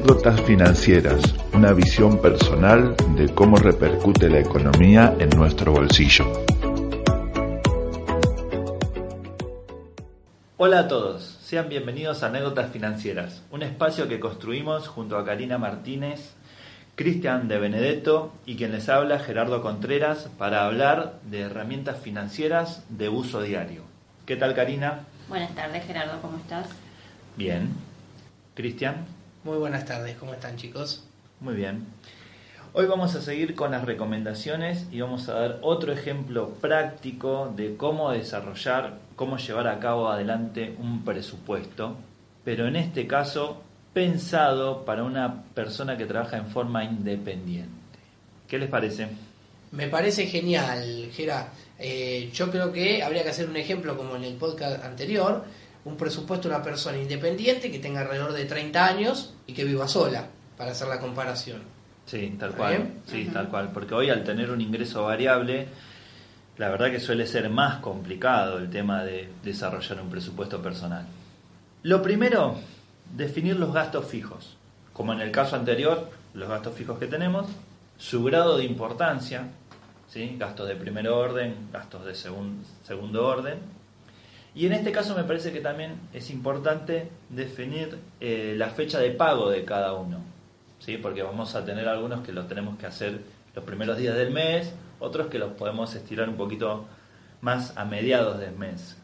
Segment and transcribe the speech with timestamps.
[0.00, 1.20] Anécdotas financieras,
[1.52, 6.24] una visión personal de cómo repercute la economía en nuestro bolsillo.
[10.56, 15.58] Hola a todos, sean bienvenidos a Anécdotas Financieras, un espacio que construimos junto a Karina
[15.58, 16.32] Martínez,
[16.94, 23.10] Cristian de Benedetto y quien les habla Gerardo Contreras para hablar de herramientas financieras de
[23.10, 23.82] uso diario.
[24.24, 25.00] ¿Qué tal Karina?
[25.28, 26.68] Buenas tardes Gerardo, ¿cómo estás?
[27.36, 27.68] Bien.
[28.54, 29.19] Cristian.
[29.42, 31.02] Muy buenas tardes, ¿cómo están chicos?
[31.40, 31.86] Muy bien.
[32.74, 37.74] Hoy vamos a seguir con las recomendaciones y vamos a dar otro ejemplo práctico de
[37.74, 41.96] cómo desarrollar, cómo llevar a cabo adelante un presupuesto,
[42.44, 43.62] pero en este caso
[43.94, 47.70] pensado para una persona que trabaja en forma independiente.
[48.46, 49.08] ¿Qué les parece?
[49.72, 51.48] Me parece genial, Gera.
[51.78, 55.44] Eh, yo creo que habría que hacer un ejemplo como en el podcast anterior,
[55.84, 59.88] un presupuesto de una persona independiente que tenga alrededor de 30 años y que viva
[59.88, 61.62] sola, para hacer la comparación.
[62.06, 62.90] Sí, tal cual.
[63.06, 63.70] Sí, tal cual.
[63.72, 65.68] Porque hoy al tener un ingreso variable,
[66.58, 71.06] la verdad que suele ser más complicado el tema de desarrollar un presupuesto personal.
[71.82, 72.56] Lo primero,
[73.16, 74.56] definir los gastos fijos.
[74.92, 77.46] Como en el caso anterior, los gastos fijos que tenemos,
[77.96, 79.44] su grado de importancia,
[80.08, 80.36] ¿sí?
[80.38, 83.60] gastos de primer orden, gastos de segundo orden,
[84.54, 89.10] y en este caso me parece que también es importante definir eh, la fecha de
[89.10, 90.18] pago de cada uno,
[90.80, 90.96] ¿sí?
[90.96, 93.20] porque vamos a tener algunos que los tenemos que hacer
[93.54, 96.86] los primeros días del mes, otros que los podemos estirar un poquito
[97.40, 98.96] más a mediados del mes.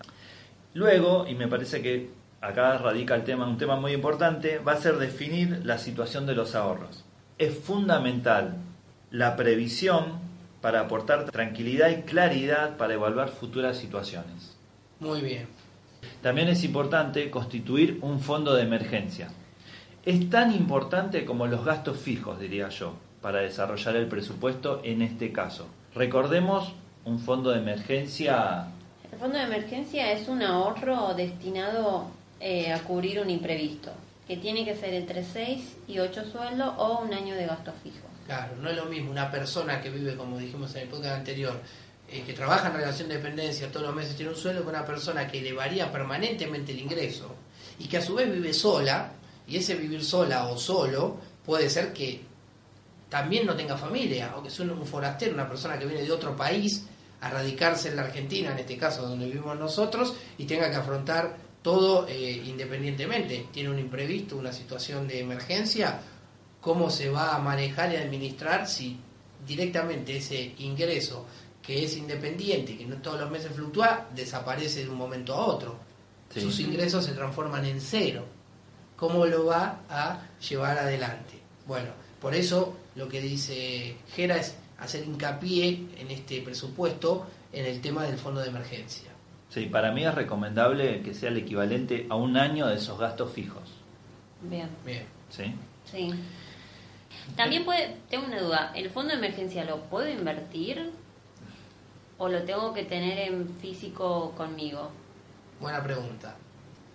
[0.74, 4.76] Luego, y me parece que acá radica el tema, un tema muy importante, va a
[4.76, 7.04] ser definir la situación de los ahorros.
[7.38, 8.56] Es fundamental
[9.10, 10.18] la previsión
[10.60, 14.55] para aportar tranquilidad y claridad para evaluar futuras situaciones.
[15.00, 15.46] Muy bien.
[16.22, 19.28] También es importante constituir un fondo de emergencia.
[20.04, 25.32] Es tan importante como los gastos fijos, diría yo, para desarrollar el presupuesto en este
[25.32, 25.66] caso.
[25.94, 26.72] Recordemos
[27.04, 28.68] un fondo de emergencia.
[29.10, 32.06] El fondo de emergencia es un ahorro destinado
[32.40, 33.92] eh, a cubrir un imprevisto,
[34.26, 38.10] que tiene que ser entre 6 y 8 sueldos o un año de gastos fijos.
[38.26, 41.60] Claro, no es lo mismo una persona que vive, como dijimos en el podcast anterior,
[42.08, 44.84] eh, que trabaja en relación de dependencia todos los meses tiene un sueldo con una
[44.84, 47.34] persona que le varía permanentemente el ingreso
[47.78, 49.12] y que a su vez vive sola,
[49.46, 52.20] y ese vivir sola o solo puede ser que
[53.08, 56.34] también no tenga familia, o que sea un forastero, una persona que viene de otro
[56.34, 56.86] país
[57.20, 61.36] a radicarse en la Argentina, en este caso donde vivimos nosotros, y tenga que afrontar
[61.62, 63.46] todo eh, independientemente.
[63.52, 66.00] Tiene un imprevisto, una situación de emergencia,
[66.60, 68.98] ¿cómo se va a manejar y administrar si
[69.46, 71.26] directamente ese ingreso
[71.66, 75.46] que es independiente y que no todos los meses fluctúa, desaparece de un momento a
[75.46, 75.76] otro.
[76.32, 78.24] Sus ingresos se transforman en cero.
[78.96, 81.34] ¿Cómo lo va a llevar adelante?
[81.66, 81.88] Bueno,
[82.20, 88.04] por eso lo que dice Gera es hacer hincapié en este presupuesto en el tema
[88.04, 89.10] del fondo de emergencia.
[89.48, 93.32] Sí, para mí es recomendable que sea el equivalente a un año de esos gastos
[93.32, 93.70] fijos.
[94.42, 94.68] Bien.
[94.84, 95.04] Bien.
[95.30, 95.52] ¿Sí?
[95.90, 96.12] Sí.
[97.34, 100.92] También puede, tengo una duda, ¿el fondo de emergencia lo puedo invertir
[102.18, 104.90] o lo tengo que tener en físico conmigo?
[105.60, 106.36] Buena pregunta.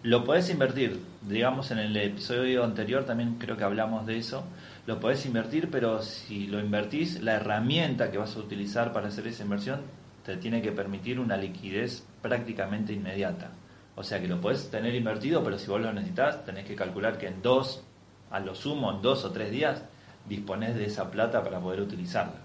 [0.04, 4.44] Lo podés invertir, digamos en el episodio anterior también creo que hablamos de eso,
[4.88, 9.28] lo podés invertir, pero si lo invertís, la herramienta que vas a utilizar para hacer
[9.28, 9.81] esa inversión
[10.25, 13.51] te tiene que permitir una liquidez prácticamente inmediata.
[13.96, 17.19] O sea que lo podés tener invertido, pero si vos lo necesitas, tenés que calcular
[17.19, 17.84] que en dos,
[18.31, 19.84] a lo sumo, en dos o tres días,
[20.28, 22.40] disponés de esa plata para poder utilizarla.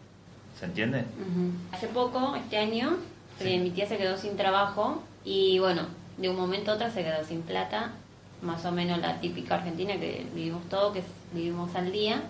[0.59, 1.05] ¿Se entiende?
[1.73, 2.97] Hace poco, este año,
[3.41, 5.83] eh, mi tía se quedó sin trabajo y bueno,
[6.17, 7.93] de un momento a otro se quedó sin plata,
[8.43, 12.23] más o menos la típica argentina que vivimos todo, que vivimos al día.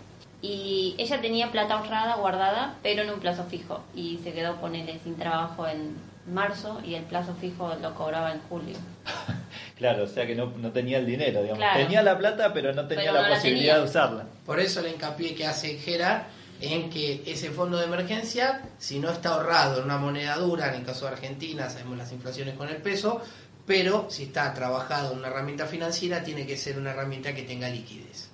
[0.42, 3.82] Y ella tenía plata ahorrada, guardada, pero en un plazo fijo.
[3.94, 5.96] Y se quedó, ponerle sin trabajo en
[6.32, 8.76] marzo y el plazo fijo lo cobraba en julio.
[9.78, 11.58] claro, o sea que no, no tenía el dinero, digamos.
[11.58, 11.80] Claro.
[11.80, 13.78] Tenía la plata, pero no tenía Pero la no la posibilidad tenía.
[13.84, 14.24] de usarla.
[14.44, 16.22] Por eso el hincapié que hace Gerard
[16.60, 20.80] en que ese fondo de emergencia, si no está ahorrado en una moneda dura, en
[20.80, 23.20] el caso de Argentina, sabemos las inflaciones con el peso,
[23.66, 27.68] pero si está trabajado en una herramienta financiera, tiene que ser una herramienta que tenga
[27.68, 28.30] liquidez.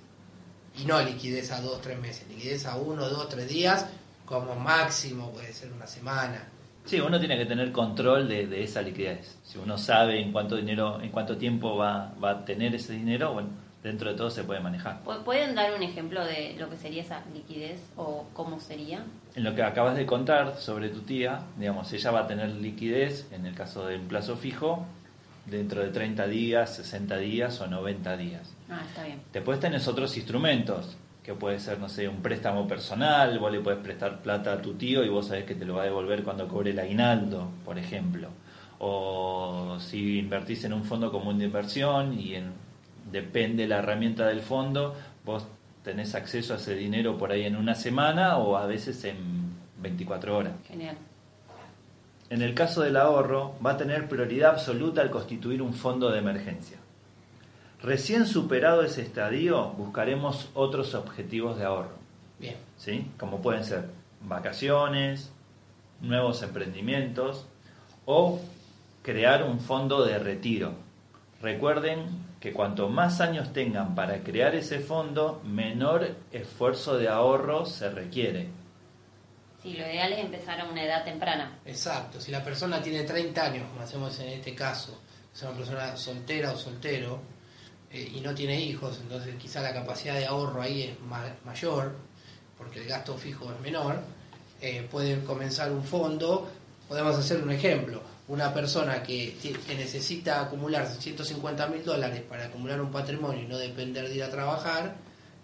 [0.77, 3.87] Y no liquidez a dos, tres meses, liquidez a uno, dos, tres días,
[4.25, 6.47] como máximo puede ser una semana.
[6.85, 9.37] Sí, uno tiene que tener control de, de esa liquidez.
[9.43, 13.33] Si uno sabe en cuánto dinero, en cuánto tiempo va, va a tener ese dinero,
[13.33, 13.49] bueno,
[13.83, 15.03] dentro de todo se puede manejar.
[15.03, 19.03] ¿Pu- ¿Pueden dar un ejemplo de lo que sería esa liquidez o cómo sería?
[19.35, 23.27] En lo que acabas de contar sobre tu tía, digamos, ella va a tener liquidez,
[23.31, 24.85] en el caso de un plazo fijo,
[25.45, 28.53] dentro de 30 días, 60 días o 90 días.
[28.69, 29.19] Ah, está bien.
[29.33, 33.79] Después tenés otros instrumentos, que puede ser, no sé, un préstamo personal, vos le puedes
[33.81, 36.47] prestar plata a tu tío y vos sabés que te lo va a devolver cuando
[36.47, 38.29] cobre el aguinaldo, por ejemplo.
[38.79, 42.51] O si invertís en un fondo común de inversión y en,
[43.13, 45.45] depende la herramienta del fondo, vos
[45.83, 50.35] tenés acceso a ese dinero por ahí en una semana o a veces en 24
[50.37, 50.53] horas.
[50.67, 50.97] Genial.
[52.29, 56.19] En el caso del ahorro, va a tener prioridad absoluta al constituir un fondo de
[56.19, 56.77] emergencia.
[57.81, 61.97] Recién superado ese estadio, buscaremos otros objetivos de ahorro,
[62.39, 62.55] Bien.
[62.77, 63.11] ¿sí?
[63.19, 63.89] como pueden ser
[64.21, 65.31] vacaciones,
[66.01, 67.45] nuevos emprendimientos
[68.05, 68.39] o
[69.03, 70.73] crear un fondo de retiro.
[71.41, 72.05] Recuerden
[72.43, 78.49] que cuanto más años tengan para crear ese fondo, menor esfuerzo de ahorro se requiere.
[79.61, 81.59] Sí, lo ideal es empezar a una edad temprana.
[81.65, 84.99] Exacto, si la persona tiene 30 años, como hacemos en este caso,
[85.33, 87.21] es una persona soltera o soltero
[87.89, 91.95] eh, y no tiene hijos, entonces quizá la capacidad de ahorro ahí es ma- mayor,
[92.57, 94.01] porque el gasto fijo es menor,
[94.59, 96.49] eh, puede comenzar un fondo,
[96.89, 102.81] podemos hacer un ejemplo, una persona que, que necesita acumular 150 mil dólares para acumular
[102.81, 104.95] un patrimonio y no depender de ir a trabajar,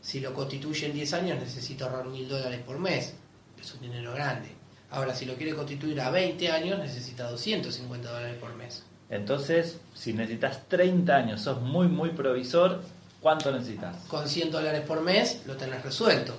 [0.01, 3.13] si lo constituye en 10 años necesita ahorrar mil dólares por mes,
[3.59, 4.49] es un dinero grande.
[4.91, 8.83] Ahora, si lo quiere constituir a 20 años, necesita 250 dólares por mes.
[9.09, 12.81] Entonces, si necesitas 30 años, sos muy, muy provisor,
[13.19, 13.95] ¿cuánto necesitas?
[14.07, 16.35] Con 100 dólares por mes lo tenés resuelto.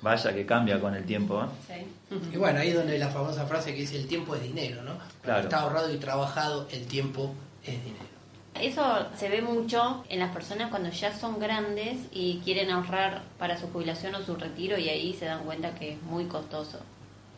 [0.00, 1.42] Vaya que cambia con el tiempo.
[1.42, 1.84] ¿eh?
[2.10, 2.16] Sí.
[2.32, 4.92] Y bueno, ahí es donde la famosa frase que dice el tiempo es dinero, ¿no?
[4.94, 5.42] Cuando Claro.
[5.42, 7.34] Está ahorrado y trabajado, el tiempo
[7.64, 8.04] es dinero.
[8.60, 13.56] Eso se ve mucho en las personas cuando ya son grandes y quieren ahorrar para
[13.58, 16.78] su jubilación o su retiro y ahí se dan cuenta que es muy costoso.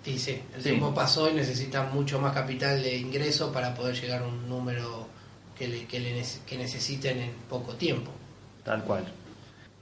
[0.05, 0.69] Y sí, el Sí.
[0.71, 5.07] tiempo pasó y necesitan mucho más capital de ingreso para poder llegar a un número
[5.59, 8.11] que, le, que, le nece- que necesiten en poco tiempo.
[8.65, 9.05] Tal cual.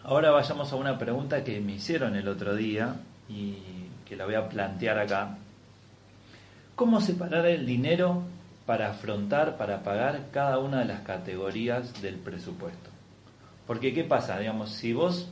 [0.08, 2.94] Ahora vayamos a una pregunta que me hicieron el otro día
[3.28, 3.58] y
[4.06, 5.36] que la voy a plantear acá.
[6.76, 8.22] ¿Cómo separar el dinero
[8.64, 12.88] para afrontar, para pagar cada una de las categorías del presupuesto?
[13.66, 14.38] Porque ¿qué pasa?
[14.38, 15.28] Digamos, si vos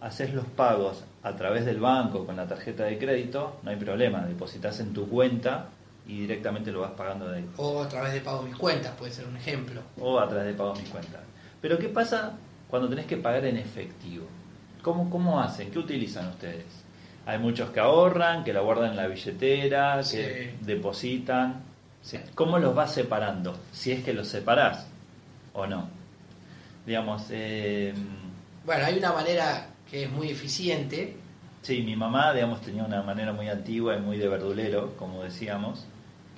[0.00, 4.20] haces los pagos a través del banco con la tarjeta de crédito, no hay problema,
[4.20, 5.66] depositas en tu cuenta
[6.06, 7.50] y directamente lo vas pagando de ahí.
[7.56, 9.80] O a través de pago mis cuentas, puede ser un ejemplo.
[9.98, 11.22] o a través de pago mis cuentas.
[11.60, 12.38] Pero ¿qué pasa
[12.72, 14.24] cuando tenés que pagar en efectivo?
[14.80, 15.70] ¿Cómo, ¿Cómo hacen?
[15.70, 16.64] ¿Qué utilizan ustedes?
[17.26, 21.64] Hay muchos que ahorran, que lo guardan en la billetera, que depositan.
[22.00, 22.16] Sí.
[22.34, 23.54] ¿Cómo los vas separando?
[23.72, 24.86] Si es que los separás
[25.52, 25.86] o no.
[26.86, 27.92] Digamos, eh,
[28.64, 31.14] Bueno, hay una manera que es muy eficiente,
[31.60, 35.84] sí, mi mamá, digamos, tenía una manera muy antigua y muy de verdulero, como decíamos,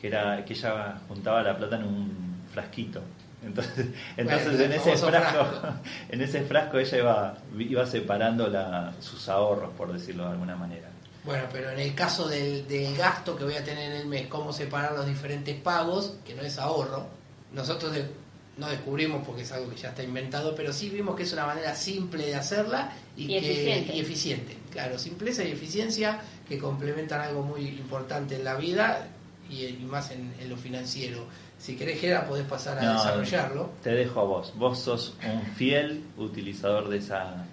[0.01, 3.03] que era que ella juntaba la plata en un frasquito.
[3.47, 3.87] Entonces,
[4.17, 5.75] entonces Bueno, en ese frasco, frasco.
[6.09, 10.89] en ese frasco ella iba, iba separando la, sus ahorros, por decirlo de alguna manera.
[11.25, 14.27] Bueno, pero en el caso del, del gasto que voy a tener en el mes,
[14.27, 17.07] cómo separar los diferentes pagos, que no es ahorro,
[17.53, 18.25] nosotros de-
[18.57, 21.45] no descubrimos porque es algo que ya está inventado, pero sí vimos que es una
[21.47, 23.97] manera simple de hacerla y, Y que, eficiente.
[23.97, 24.59] y eficiente.
[24.71, 29.09] Claro, simpleza y eficiencia que complementan algo muy importante en la vida
[29.49, 31.27] y, y más en, en lo financiero.
[31.59, 33.71] Si querés, Gera, podés pasar a No, desarrollarlo.
[33.83, 34.53] Te dejo a vos.
[34.57, 37.47] Vos sos un fiel utilizador de esa...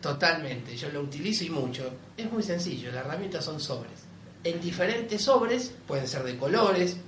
[0.00, 1.90] Totalmente, yo lo utilizo y mucho.
[2.16, 4.04] Es muy sencillo, las herramientas son sobres.
[4.42, 6.98] En diferentes sobres, pueden ser de colores,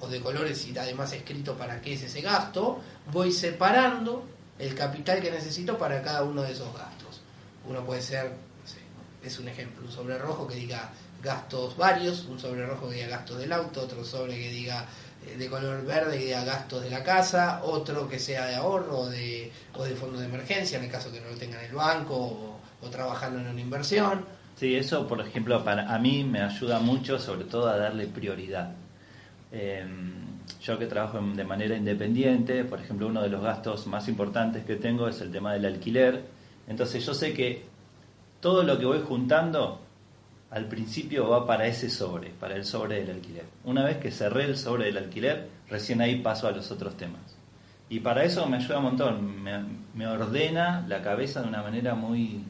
[0.00, 2.80] o de colores y además escrito para qué es ese gasto,
[3.12, 4.24] voy separando
[4.58, 7.20] el capital que necesito para cada uno de esos gastos.
[7.66, 8.78] Uno puede ser, no sé,
[9.22, 10.90] es un ejemplo, un sobre rojo que diga
[11.22, 14.86] gastos varios, un sobre rojo que diga gastos del auto, otro sobre que diga
[15.26, 19.00] eh, de color verde que diga gastos de la casa, otro que sea de ahorro
[19.00, 21.70] o de, o de fondo de emergencia en el caso que no lo tenga en
[21.70, 24.24] el banco o, trabajando en una inversión.
[24.56, 28.72] Sí, eso, por ejemplo, para a mí me ayuda mucho, sobre todo a darle prioridad.
[29.50, 30.12] Em,
[30.62, 34.76] yo que trabajo de manera independiente, por ejemplo, uno de los gastos más importantes que
[34.76, 36.24] tengo es el tema del alquiler.
[36.66, 37.64] Entonces yo sé que
[38.40, 39.80] todo lo que voy juntando
[40.50, 43.44] al principio va para ese sobre, para el sobre del alquiler.
[43.64, 47.20] Una vez que cerré el sobre del alquiler, recién ahí paso a los otros temas.
[47.90, 49.42] Y para eso me ayuda un montón,
[49.94, 52.42] me, ordena la cabeza de una manera muy,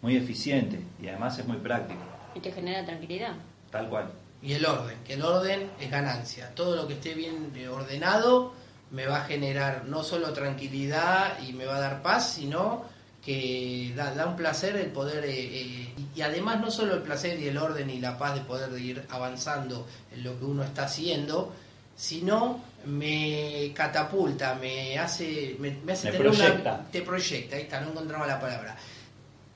[0.00, 2.00] muy eficiente y además es muy práctico.
[2.34, 3.34] Y te genera tranquilidad.
[3.70, 4.10] Tal cual.
[4.42, 6.54] Y el orden, que el orden es ganancia.
[6.54, 8.52] Todo lo que esté bien ordenado
[8.90, 12.84] me va a generar no solo tranquilidad y me va a dar paz, sino
[13.24, 17.48] que da, un placer el poder, eh, eh, y además no solo el placer y
[17.48, 21.52] el orden y la paz de poder ir avanzando en lo que uno está haciendo,
[21.96, 28.26] sino me catapulta, me hace, me, hace tener una, te proyecta, ahí está, no encontraba
[28.26, 28.76] la palabra,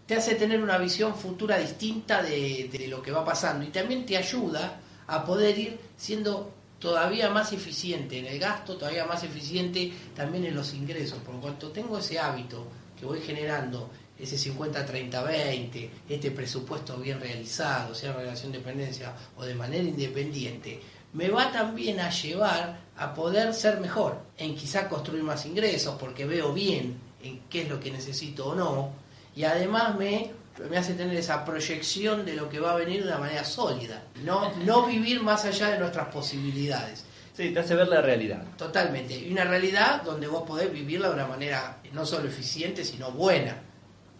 [0.06, 4.06] te hace tener una visión futura distinta de, de lo que va pasando y también
[4.06, 9.92] te ayuda a poder ir siendo todavía más eficiente en el gasto, todavía más eficiente
[10.16, 12.66] también en los ingresos, por cuanto tengo ese hábito
[12.98, 19.44] que voy generando ese 50-30-20, este presupuesto bien realizado, sea en relación de dependencia o
[19.44, 20.80] de manera independiente,
[21.12, 26.26] me va también a llevar a poder ser mejor, en quizá construir más ingresos, porque
[26.26, 28.90] veo bien en qué es lo que necesito o no,
[29.34, 30.32] y además me,
[30.68, 34.02] me hace tener esa proyección de lo que va a venir de una manera sólida,
[34.24, 37.04] no, no vivir más allá de nuestras posibilidades.
[37.38, 38.42] Sí, te hace ver la realidad.
[38.56, 39.16] Totalmente.
[39.16, 43.62] Y una realidad donde vos podés vivirla de una manera no solo eficiente, sino buena.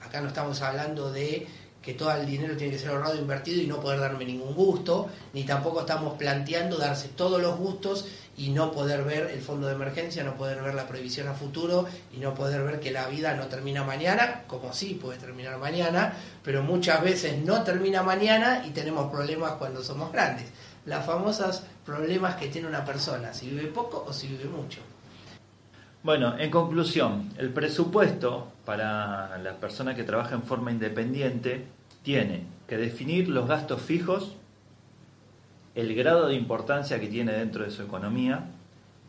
[0.01, 1.45] Acá no estamos hablando de
[1.83, 4.55] que todo el dinero tiene que ser ahorrado e invertido y no poder darme ningún
[4.55, 8.07] gusto, ni tampoco estamos planteando darse todos los gustos
[8.37, 11.87] y no poder ver el fondo de emergencia, no poder ver la previsión a futuro
[12.15, 16.15] y no poder ver que la vida no termina mañana, como sí puede terminar mañana,
[16.45, 20.47] pero muchas veces no termina mañana y tenemos problemas cuando somos grandes
[20.89, 24.81] las famosas problemas que tiene una persona, si vive poco o si vive mucho.
[26.03, 31.65] Bueno, en conclusión, el presupuesto para la persona que trabaja en forma independiente
[32.03, 34.37] tiene que definir los gastos fijos,
[35.75, 38.51] el grado de importancia que tiene dentro de su economía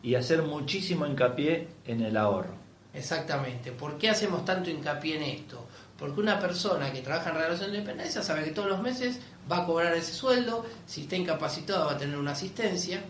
[0.02, 2.54] y hacer muchísimo hincapié en el ahorro.
[2.94, 3.72] Exactamente.
[3.72, 5.66] ¿Por qué hacemos tanto hincapié en esto?
[6.00, 9.58] Porque una persona que trabaja en relación de dependencia sabe que todos los meses va
[9.58, 13.04] a cobrar ese sueldo, si está incapacitado va a tener una asistencia.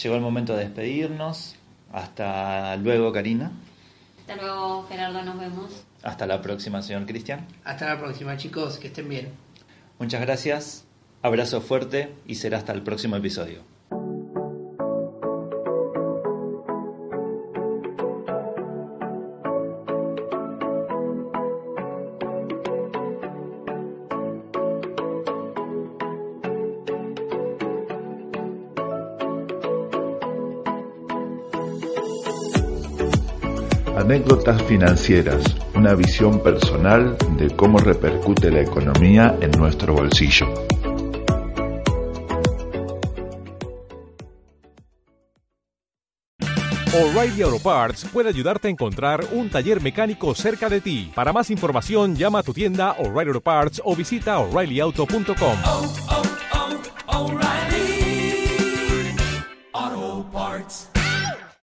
[0.00, 1.56] Llegó el momento de despedirnos.
[1.92, 3.52] Hasta luego, Karina.
[4.20, 5.84] Hasta luego, Gerardo, nos vemos.
[6.02, 7.46] Hasta la próxima, señor Cristian.
[7.64, 9.28] Hasta la próxima, chicos, que estén bien.
[9.98, 10.84] Muchas gracias,
[11.22, 13.71] abrazo fuerte y será hasta el próximo episodio.
[34.12, 35.42] Anécdotas financieras,
[35.74, 40.52] una visión personal de cómo repercute la economía en nuestro bolsillo.
[46.92, 51.10] O'Reilly Auto Parts puede ayudarte a encontrar un taller mecánico cerca de ti.
[51.14, 56.31] Para más información, llama a tu tienda O'Reilly Auto Parts o visita oreillyauto.com.